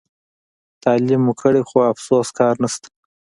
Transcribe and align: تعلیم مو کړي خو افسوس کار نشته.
تعلیم 0.83 1.21
مو 1.25 1.33
کړي 1.41 1.61
خو 1.69 1.77
افسوس 1.91 2.27
کار 2.39 2.55
نشته. 2.63 2.87